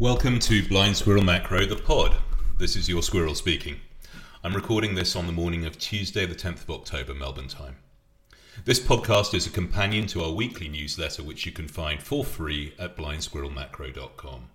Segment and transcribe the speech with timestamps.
[0.00, 2.16] Welcome to Blind Squirrel Macro, the pod.
[2.58, 3.76] This is your squirrel speaking.
[4.42, 7.76] I'm recording this on the morning of Tuesday, the 10th of October, Melbourne time.
[8.64, 12.74] This podcast is a companion to our weekly newsletter, which you can find for free
[12.76, 14.48] at blindsquirrelmacro.com.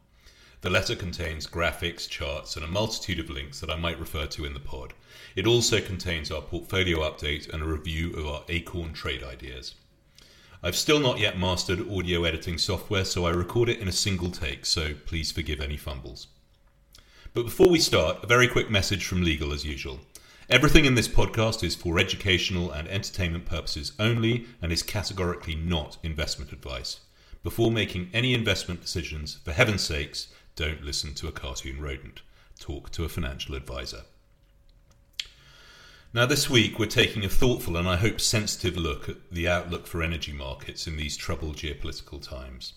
[0.59, 4.43] The letter contains graphics, charts, and a multitude of links that I might refer to
[4.43, 4.93] in the pod.
[5.37, 9.75] It also contains our portfolio update and a review of our Acorn trade ideas.
[10.61, 14.29] I've still not yet mastered audio editing software, so I record it in a single
[14.29, 16.27] take, so please forgive any fumbles.
[17.33, 20.01] But before we start, a very quick message from legal as usual.
[20.49, 25.97] Everything in this podcast is for educational and entertainment purposes only and is categorically not
[26.03, 26.99] investment advice.
[27.41, 32.21] Before making any investment decisions, for heaven's sakes, don't listen to a cartoon rodent.
[32.59, 34.01] Talk to a financial advisor.
[36.11, 39.85] Now, this week we're taking a thoughtful and I hope sensitive look at the outlook
[39.85, 42.73] for energy markets in these troubled geopolitical times.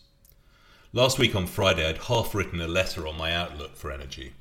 [0.93, 4.35] Last week on Friday, I'd half written a letter on my outlook for energy.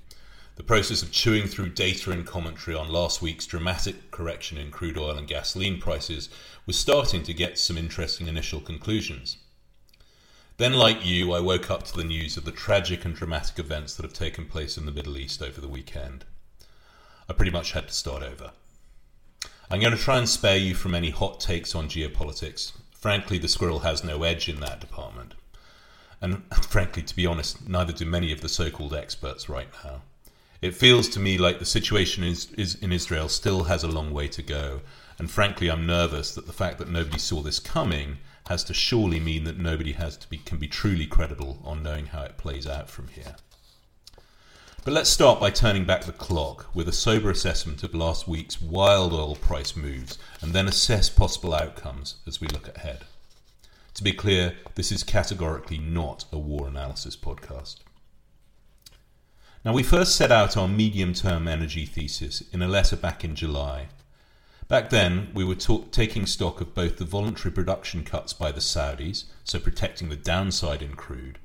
[0.58, 4.98] The process of chewing through data and commentary on last week's dramatic correction in crude
[4.98, 6.28] oil and gasoline prices
[6.66, 9.38] was starting to get some interesting initial conclusions.
[10.58, 13.96] Then, like you, I woke up to the news of the tragic and dramatic events
[13.96, 16.26] that have taken place in the Middle East over the weekend.
[17.30, 18.52] I pretty much had to start over.
[19.72, 22.74] I'm going to try and spare you from any hot takes on geopolitics.
[22.94, 25.34] Frankly, the squirrel has no edge in that department.
[26.20, 30.02] And frankly, to be honest, neither do many of the so called experts right now.
[30.62, 34.12] It feels to me like the situation is, is in Israel still has a long
[34.12, 34.82] way to go.
[35.18, 39.22] And frankly, I'm nervous that the fact that nobody saw this coming has to surely
[39.22, 42.68] mean that nobody has to be, can be truly credible on knowing how it plays
[42.68, 43.38] out from here.
[44.84, 48.60] But let's start by turning back the clock with a sober assessment of last week's
[48.60, 53.06] wild oil price moves and then assess possible outcomes as we look ahead.
[53.94, 57.76] To be clear, this is categorically not a war analysis podcast.
[59.64, 63.36] Now, we first set out our medium term energy thesis in a letter back in
[63.36, 63.90] July.
[64.68, 69.26] Back then, we were taking stock of both the voluntary production cuts by the Saudis,
[69.44, 71.38] so protecting the downside in crude,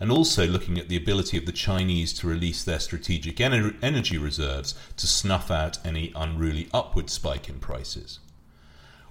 [0.00, 4.16] and also looking at the ability of the Chinese to release their strategic ener- energy
[4.16, 8.18] reserves to snuff out any unruly upward spike in prices.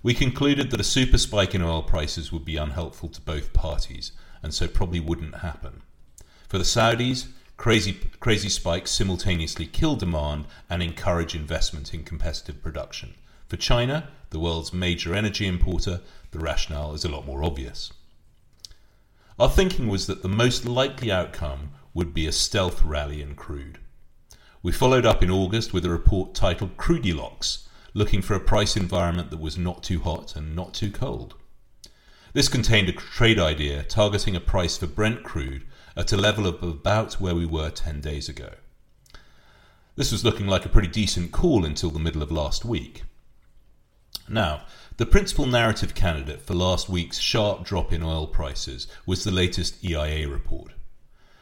[0.02, 4.14] We concluded that a super spike in oil prices would be unhelpful to both parties,
[4.42, 5.84] and so probably wouldn't happen.
[6.48, 7.28] For the Saudis,
[7.58, 13.14] crazy, crazy spikes simultaneously kill demand and encourage investment in competitive production.
[13.48, 16.02] For China, the world's major energy importer,
[16.32, 17.92] the rationale is a lot more obvious.
[19.40, 23.80] Our thinking was that the most likely outcome would be a stealth rally in crude.
[24.62, 29.30] We followed up in August with a report titled Crudilocks, looking for a price environment
[29.30, 31.36] that was not too hot and not too cold.
[32.34, 36.62] This contained a trade idea targeting a price for Brent crude at a level of
[36.62, 38.56] about where we were 10 days ago.
[39.96, 43.04] This was looking like a pretty decent call until the middle of last week.
[44.30, 44.62] Now,
[44.98, 49.84] the principal narrative candidate for last week's sharp drop in oil prices was the latest
[49.84, 50.74] EIA report.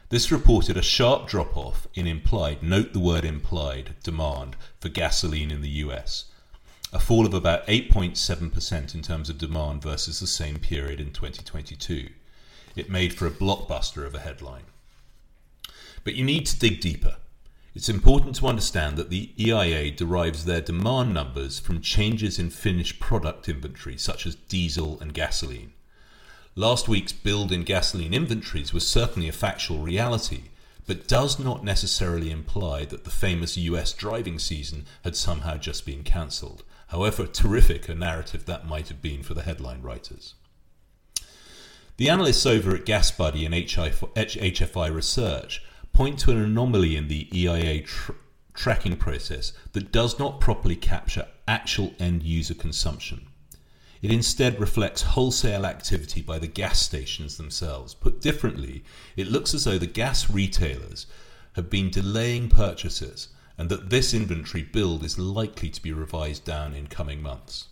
[0.07, 5.51] This reported a sharp drop off in implied, note the word implied, demand for gasoline
[5.51, 6.25] in the US,
[6.93, 12.07] a fall of about 8.7% in terms of demand versus the same period in 2022.
[12.77, 14.63] It made for a blockbuster of a headline.
[16.05, 17.17] But you need to dig deeper.
[17.77, 22.99] It's important to understand that the EIA derives their demand numbers from changes in finished
[22.99, 25.73] product inventory, such as diesel and gasoline.
[26.55, 30.45] Last week's build in gasoline inventories was certainly a factual reality,
[30.87, 36.01] but does not necessarily imply that the famous US driving season had somehow just been
[36.03, 40.33] cancelled, however terrific a narrative that might have been for the headline writers.
[41.97, 45.61] The analysts over at GasBuddy and HFI Research
[45.97, 48.12] point to an anomaly in the EIA tr-
[48.53, 53.25] tracking process that does not properly capture actual end user consumption.
[54.03, 57.96] It instead reflects wholesale activity by the gas stations themselves.
[57.96, 58.84] Put differently,
[59.16, 61.08] it looks as though the gas retailers
[61.53, 66.76] have been delaying purchases and that this inventory build is likely to be revised down
[66.76, 67.70] in coming months.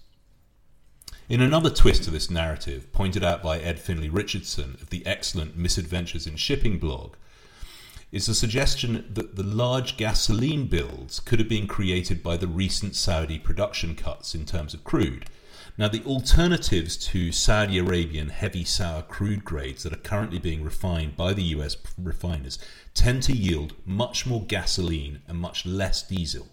[1.30, 5.56] In another twist to this narrative, pointed out by Ed Finley Richardson of the excellent
[5.56, 7.13] Misadventures in Shipping blog,
[8.15, 12.95] is the suggestion that the large gasoline builds could have been created by the recent
[12.95, 15.25] Saudi production cuts in terms of crude.
[15.77, 21.17] Now, the alternatives to Saudi Arabian heavy sour crude grades that are currently being refined
[21.17, 22.57] by the US refiners
[22.94, 26.47] tend to yield much more gasoline and much less diesel.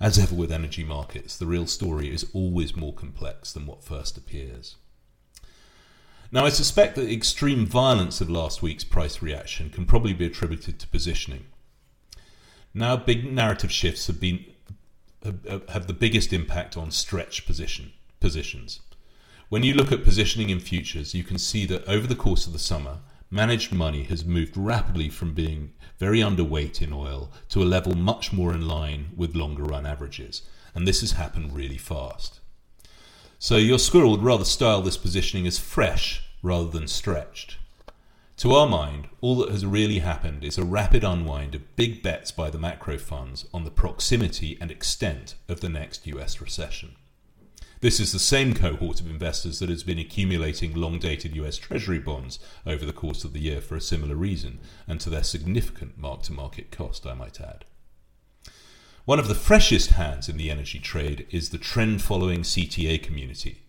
[0.00, 4.16] As ever with energy markets, the real story is always more complex than what first
[4.16, 4.76] appears.
[6.32, 10.26] Now, I suspect that the extreme violence of last week's price reaction can probably be
[10.26, 11.46] attributed to positioning.
[12.72, 14.44] Now, big narrative shifts have been
[15.24, 18.80] have, have the biggest impact on stretch position positions.
[19.48, 22.52] When you look at positioning in futures, you can see that over the course of
[22.52, 22.98] the summer,
[23.30, 28.32] managed money has moved rapidly from being very underweight in oil to a level much
[28.32, 30.42] more in line with longer run averages,
[30.74, 32.39] and this has happened really fast.
[33.42, 37.56] So your squirrel would rather style this positioning as fresh rather than stretched.
[38.36, 42.30] To our mind, all that has really happened is a rapid unwind of big bets
[42.30, 46.96] by the macro funds on the proximity and extent of the next US recession.
[47.80, 51.98] This is the same cohort of investors that has been accumulating long dated US Treasury
[51.98, 55.96] bonds over the course of the year for a similar reason, and to their significant
[55.96, 57.64] mark to market cost, I might add.
[59.10, 63.62] One of the freshest hands in the energy trade is the trend following CTA community.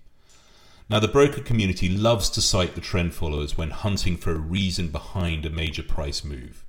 [0.88, 4.90] Now, the broker community loves to cite the trend followers when hunting for a reason
[4.90, 6.64] behind a major price move.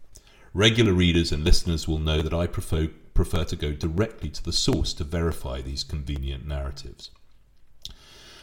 [0.54, 4.54] Regular readers and listeners will know that I prefer, prefer to go directly to the
[4.54, 7.10] source to verify these convenient narratives.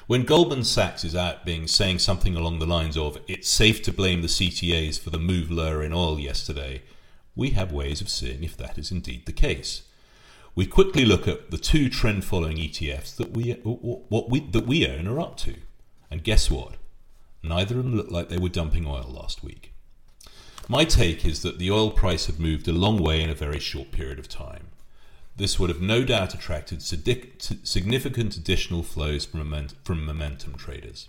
[0.06, 3.92] When Goldman Sachs is out being saying something along the lines of, it's safe to
[3.92, 6.84] blame the CTAs for the move lower in oil yesterday,
[7.36, 9.86] we have ways of seeing if that is indeed the case
[10.56, 14.88] we quickly look at the two trend following ETFs that we, what we, that we
[14.88, 15.56] own are up to.
[16.12, 16.76] And guess what?
[17.44, 19.74] Neither of them looked like they were dumping oil last week.
[20.68, 23.60] My take is that the oil price had moved a long way in a very
[23.60, 24.68] short period of time.
[25.36, 31.08] This would have no doubt attracted significant additional flows from momentum traders.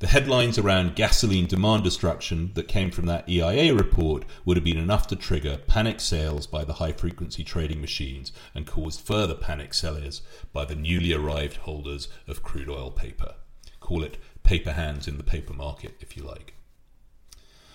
[0.00, 4.78] The headlines around gasoline demand destruction that came from that EIA report would have been
[4.78, 9.74] enough to trigger panic sales by the high frequency trading machines and caused further panic
[9.74, 10.22] sellers
[10.52, 13.34] by the newly arrived holders of crude oil paper.
[13.80, 16.54] Call it paper hands in the paper market, if you like.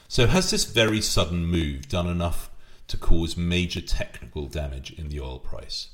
[0.08, 2.50] So, has this very sudden move done enough
[2.88, 5.90] to cause major technical damage in the oil price?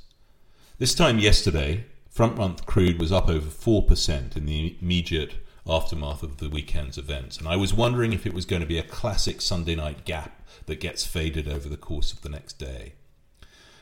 [0.78, 5.34] This time yesterday, front month crude was up over 4% in the immediate
[5.68, 7.38] aftermath of the weekend's events.
[7.38, 10.42] And I was wondering if it was going to be a classic Sunday night gap
[10.66, 12.94] that gets faded over the course of the next day.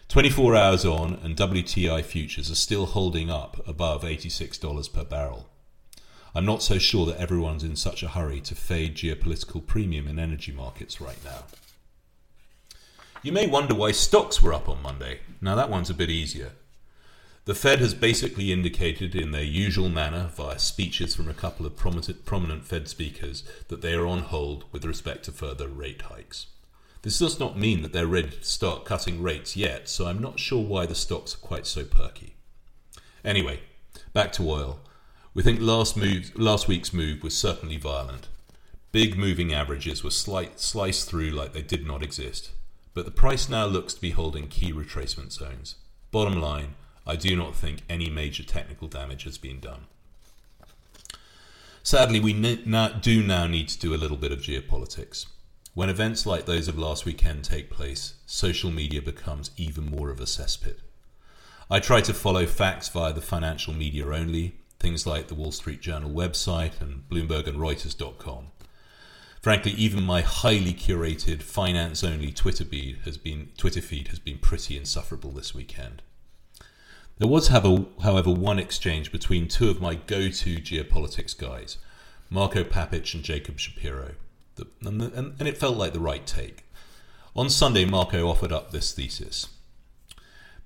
[0.10, 5.50] 24 hours on, and WTI futures are still holding up above $86 per barrel.
[6.34, 10.20] I'm not so sure that everyone's in such a hurry to fade geopolitical premium in
[10.20, 11.44] energy markets right now.
[13.22, 15.20] You may wonder why stocks were up on Monday.
[15.42, 16.52] Now, that one's a bit easier.
[17.48, 21.78] The Fed has basically indicated in their usual manner, via speeches from a couple of
[21.78, 26.48] prominent, Fed speakers, that they are on hold with respect to further rate hikes.
[27.04, 30.42] This does not mean that they're ready to start cutting rates yet, so I'm not
[30.42, 32.36] sure why the stocks are quite so perky.
[33.24, 33.62] Anyway,
[34.12, 34.82] back to oil.
[35.34, 38.28] We think last, move, last week's move was certainly violent.
[38.92, 42.52] Big moving averages were slight, sliced through like they did not exist,
[42.94, 45.76] but the price now looks to be holding key retracement zones.
[46.12, 46.76] Bottom line,
[47.08, 49.88] I do not think any major technical damage has been done.
[51.82, 55.26] Sadly, we do now need to do a little bit of geopolitics.
[55.74, 60.20] When events like those of last weekend take place, social media becomes even more of
[60.20, 60.80] a cesspit.
[61.72, 65.80] I try to follow facts via the financial media only, things like the Wall Street
[65.80, 68.48] Journal website and Bloomberg and Reuters.com.
[69.42, 74.40] Frankly, even my highly curated finance only Twitter feed has been Twitter feed has been
[74.40, 76.02] pretty insufferable this weekend.
[77.20, 81.78] There was, however, one exchange between two of my go to geopolitics guys,
[82.30, 84.14] Marco Papic and Jacob Shapiro,
[84.82, 86.64] and it felt like the right take.
[87.36, 89.48] On Sunday, Marco offered up this thesis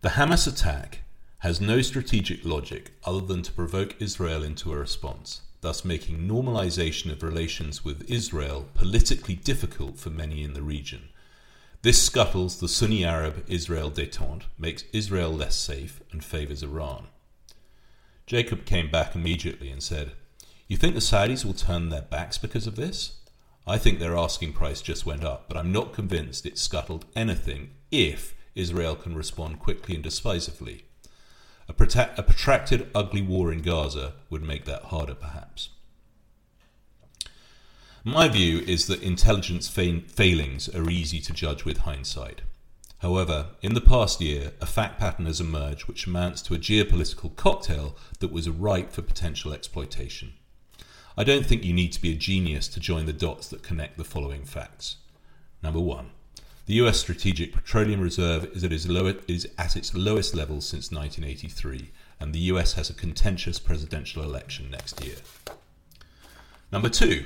[0.02, 1.04] The Hamas attack
[1.40, 7.14] has no strategic logic other than to provoke Israel into a response, thus making normalization
[7.14, 11.10] of relations with Israel politically difficult for many in the region
[11.84, 17.08] this scuttles the Sunni Arab Israel detente, makes Israel less safe, and favours Iran.
[18.28, 20.12] Jacob came back immediately and said,
[20.68, 23.18] You think the Saudis will turn their backs because of this?
[23.66, 27.72] I think their asking price just went up, but I'm not convinced it scuttled anything
[27.92, 30.86] if Israel can respond quickly and decisively.
[31.68, 31.74] A,
[32.18, 35.70] a protracted, ugly war in Gaza would make that harder, perhaps.
[38.04, 42.42] My view is that intelligence fa- failings are easy to judge with hindsight.
[43.00, 47.36] However, in the past year, a fact pattern has emerged which amounts to a geopolitical
[47.36, 50.34] cocktail that was ripe for potential exploitation.
[51.16, 54.00] I don't think you need to be a genius to join the dots that connect
[54.00, 54.96] the following facts.
[55.62, 56.10] Number one,
[56.66, 60.92] the US Strategic Petroleum Reserve is at its, low- is at its lowest level since
[60.92, 65.18] 1983, and the US has a contentious presidential election next year.
[66.72, 67.26] Number two,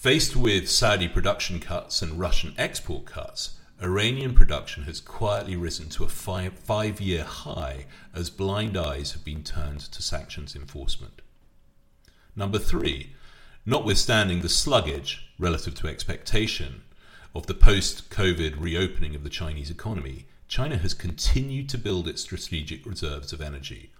[0.00, 6.04] faced with Saudi production cuts and Russian export cuts, Iranian production has quietly risen to
[6.04, 11.20] a five, five year high as blind eyes have been turned to sanctions enforcement.
[12.34, 13.10] Number three,
[13.66, 16.80] notwithstanding the sluggish, relative to expectation,
[17.34, 22.22] of the post COVID reopening of the Chinese economy, China has continued to build its
[22.22, 23.90] strategic reserves of energy,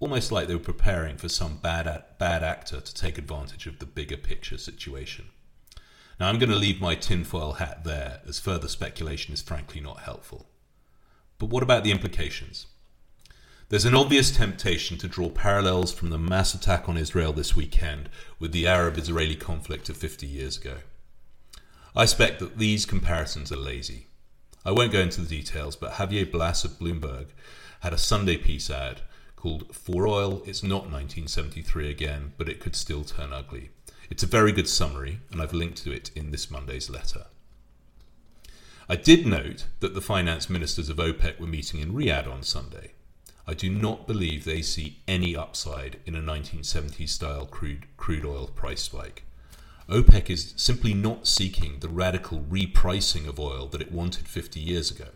[0.00, 3.86] almost like they were preparing for some bad, bad actor to take advantage of the
[3.86, 5.26] bigger picture situation.
[6.18, 10.00] Now, I'm going to leave my tinfoil hat there, as further speculation is frankly not
[10.00, 10.46] helpful.
[11.38, 12.66] But what about the implications?
[13.68, 18.08] There's an obvious temptation to draw parallels from the mass attack on Israel this weekend
[18.38, 20.78] with the Arab Israeli conflict of 50 years ago.
[21.94, 24.06] I suspect that these comparisons are lazy.
[24.64, 27.28] I won't go into the details, but Javier Blas of Bloomberg
[27.80, 29.02] had a Sunday piece ad
[29.40, 33.70] called For Oil, It's Not 1973 Again, but It Could Still Turn Ugly.
[34.10, 37.24] It's a very good summary, and I've linked to it in this Monday's letter.
[38.86, 42.92] I did note that the finance ministers of OPEC were meeting in Riyadh on Sunday.
[43.46, 48.48] I do not believe they see any upside in a 1970s style crude, crude oil
[48.48, 49.22] price spike.
[49.88, 54.90] OPEC is simply not seeking the radical repricing of oil that it wanted 50 years
[54.90, 55.08] ago.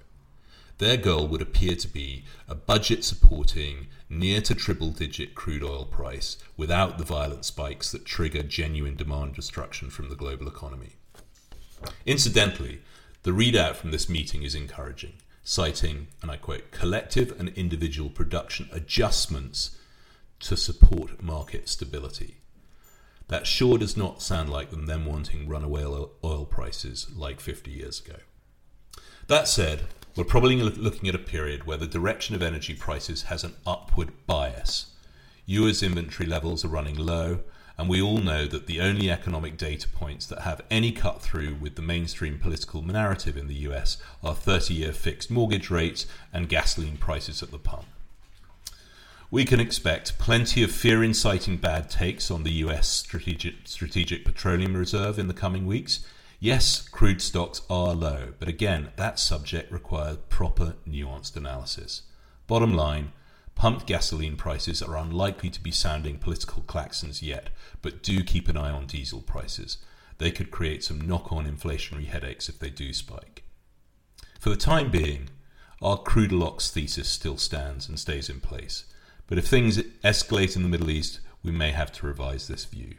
[0.79, 5.85] Their goal would appear to be a budget supporting near to triple digit crude oil
[5.85, 10.95] price without the violent spikes that trigger genuine demand destruction from the global economy.
[12.07, 12.81] Incidentally,
[13.23, 15.15] the readout from this meeting is encouraging,
[15.45, 19.79] citing, and I quote, collective and individual production adjustments
[20.41, 22.39] to support market stability.
[23.29, 28.01] That sure does not sound like them them wanting runaway oil prices like 50 years
[28.01, 28.17] ago.
[29.29, 29.85] That said,
[30.17, 34.13] we're probably looking at a period where the direction of energy prices has an upward
[34.27, 34.87] bias.
[35.47, 37.41] US inventory levels are running low,
[37.77, 41.57] and we all know that the only economic data points that have any cut through
[41.61, 46.49] with the mainstream political narrative in the US are 30 year fixed mortgage rates and
[46.49, 47.87] gasoline prices at the pump.
[49.33, 54.77] We can expect plenty of fear inciting bad takes on the US strategic, strategic petroleum
[54.77, 56.07] reserve in the coming weeks,
[56.45, 62.03] Yes, crude stocks are low, but again, that subject requires proper, nuanced analysis.
[62.47, 63.13] Bottom line,
[63.55, 67.49] pumped gasoline prices are unlikely to be sounding political claxons yet,
[67.81, 69.79] but do keep an eye on diesel prices.
[70.19, 73.45] They could create some knock on inflationary headaches if they do spike.
[74.39, 75.31] For the time being,
[75.81, 78.85] our Crudilocks thesis still stands and stays in place,
[79.29, 82.97] but if things escalate in the Middle East, we may have to revise this view.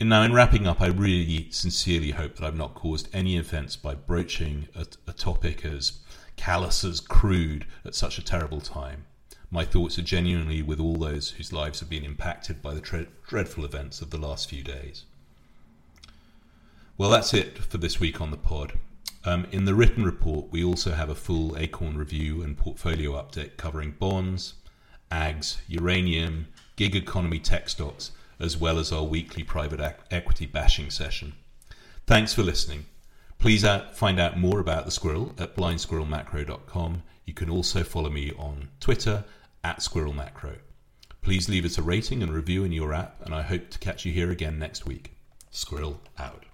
[0.00, 3.76] And now, in wrapping up, I really sincerely hope that I've not caused any offence
[3.76, 6.00] by broaching a, a topic as
[6.36, 9.06] callous as crude at such a terrible time.
[9.50, 13.06] My thoughts are genuinely with all those whose lives have been impacted by the tre-
[13.28, 15.04] dreadful events of the last few days.
[16.98, 18.72] Well, that's it for this week on the pod.
[19.24, 23.56] Um, in the written report, we also have a full Acorn review and portfolio update
[23.56, 24.54] covering bonds,
[25.10, 31.34] ags, uranium, gig economy tech stocks, as well as our weekly private equity bashing session.
[32.06, 32.86] Thanks for listening.
[33.38, 37.02] Please find out more about the squirrel at blindsquirrelmacro.com.
[37.24, 39.24] You can also follow me on Twitter
[39.62, 40.58] at squirrelmacro.
[41.22, 44.04] Please leave us a rating and review in your app, and I hope to catch
[44.04, 45.16] you here again next week.
[45.50, 46.44] Squirrel out.